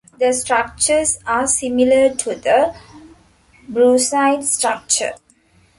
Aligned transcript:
The 0.17 0.33
structures 0.33 1.19
are 1.27 1.45
similar 1.45 2.15
to 2.15 2.33
the 2.33 2.73
brucite 3.69 4.43
structure. 4.43 5.13